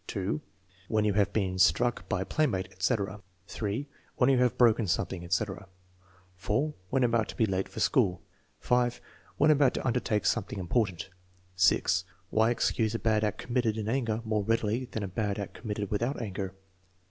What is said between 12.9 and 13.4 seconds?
a bad act